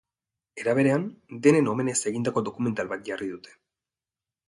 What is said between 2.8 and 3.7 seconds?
bat jarri dute.